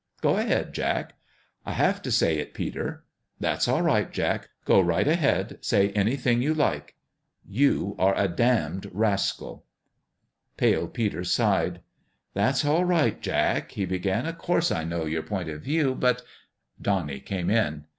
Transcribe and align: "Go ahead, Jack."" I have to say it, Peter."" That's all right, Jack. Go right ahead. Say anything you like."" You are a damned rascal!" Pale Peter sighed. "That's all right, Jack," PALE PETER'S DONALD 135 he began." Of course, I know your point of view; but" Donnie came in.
"Go 0.23 0.37
ahead, 0.37 0.73
Jack."" 0.73 1.13
I 1.67 1.73
have 1.73 2.01
to 2.01 2.11
say 2.11 2.39
it, 2.39 2.55
Peter."" 2.55 3.03
That's 3.39 3.67
all 3.67 3.83
right, 3.83 4.11
Jack. 4.11 4.49
Go 4.65 4.81
right 4.81 5.07
ahead. 5.07 5.59
Say 5.63 5.91
anything 5.91 6.41
you 6.41 6.55
like."" 6.55 6.95
You 7.59 7.95
are 7.99 8.15
a 8.17 8.27
damned 8.27 8.89
rascal!" 8.93 9.63
Pale 10.57 10.87
Peter 10.87 11.23
sighed. 11.23 11.81
"That's 12.33 12.65
all 12.65 12.83
right, 12.83 13.21
Jack," 13.21 13.69
PALE 13.73 13.75
PETER'S 13.75 13.75
DONALD 14.01 14.15
135 14.25 14.25
he 14.25 14.25
began." 14.25 14.25
Of 14.25 14.37
course, 14.39 14.71
I 14.71 14.83
know 14.83 15.05
your 15.05 15.21
point 15.21 15.49
of 15.51 15.61
view; 15.61 15.93
but" 15.93 16.23
Donnie 16.81 17.19
came 17.19 17.51
in. 17.51 17.83